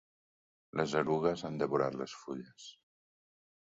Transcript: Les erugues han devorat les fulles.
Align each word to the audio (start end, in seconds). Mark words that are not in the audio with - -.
Les 0.81 0.95
erugues 1.03 1.45
han 1.51 1.61
devorat 1.65 2.01
les 2.03 2.19
fulles. 2.25 2.71